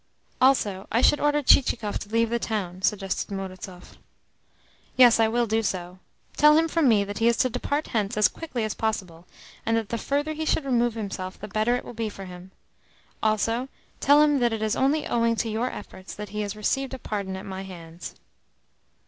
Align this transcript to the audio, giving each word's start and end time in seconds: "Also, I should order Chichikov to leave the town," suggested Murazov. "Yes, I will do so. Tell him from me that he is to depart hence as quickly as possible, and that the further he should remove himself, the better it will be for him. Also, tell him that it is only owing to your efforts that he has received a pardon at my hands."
"Also, 0.41 0.87
I 0.91 1.01
should 1.03 1.19
order 1.19 1.43
Chichikov 1.43 1.99
to 1.99 2.09
leave 2.09 2.31
the 2.31 2.39
town," 2.39 2.81
suggested 2.81 3.29
Murazov. 3.29 3.97
"Yes, 4.97 5.19
I 5.19 5.27
will 5.27 5.45
do 5.45 5.61
so. 5.61 5.99
Tell 6.35 6.57
him 6.57 6.67
from 6.67 6.89
me 6.89 7.03
that 7.03 7.19
he 7.19 7.27
is 7.27 7.37
to 7.37 7.51
depart 7.51 7.85
hence 7.89 8.17
as 8.17 8.27
quickly 8.27 8.63
as 8.63 8.73
possible, 8.73 9.27
and 9.63 9.77
that 9.77 9.89
the 9.89 9.99
further 9.99 10.33
he 10.33 10.43
should 10.43 10.65
remove 10.65 10.95
himself, 10.95 11.39
the 11.39 11.47
better 11.47 11.75
it 11.75 11.85
will 11.85 11.93
be 11.93 12.09
for 12.09 12.25
him. 12.25 12.49
Also, 13.21 13.69
tell 13.99 14.23
him 14.23 14.39
that 14.39 14.51
it 14.53 14.63
is 14.63 14.75
only 14.75 15.05
owing 15.05 15.35
to 15.35 15.49
your 15.51 15.69
efforts 15.69 16.15
that 16.15 16.29
he 16.29 16.41
has 16.41 16.55
received 16.55 16.95
a 16.95 16.97
pardon 16.97 17.35
at 17.35 17.45
my 17.45 17.61
hands." 17.61 18.15